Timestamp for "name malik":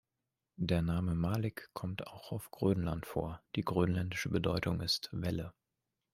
0.81-1.69